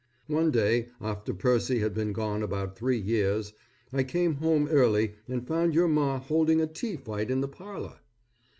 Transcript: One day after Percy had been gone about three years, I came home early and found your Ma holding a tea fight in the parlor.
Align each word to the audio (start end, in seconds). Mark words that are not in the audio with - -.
One 0.25 0.49
day 0.49 0.87
after 0.99 1.31
Percy 1.31 1.77
had 1.77 1.93
been 1.93 2.11
gone 2.11 2.41
about 2.41 2.75
three 2.75 2.97
years, 2.97 3.53
I 3.93 4.01
came 4.03 4.37
home 4.37 4.67
early 4.67 5.13
and 5.27 5.45
found 5.45 5.75
your 5.75 5.87
Ma 5.87 6.17
holding 6.17 6.59
a 6.59 6.65
tea 6.65 6.97
fight 6.97 7.29
in 7.29 7.41
the 7.41 7.47
parlor. 7.47 7.99